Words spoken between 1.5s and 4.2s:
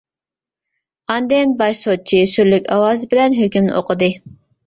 باش سوتچى سۈرلۈك ئاۋازى بىلەن ھۆكۈمنى ئوقۇدى.